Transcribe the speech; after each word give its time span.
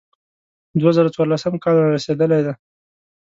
دوه 0.79 0.91
زره 0.97 1.09
څوارلسم 1.15 1.53
کال 1.63 1.75
را 1.81 1.87
رسېدلی 1.95 2.39
دی. 2.45 2.53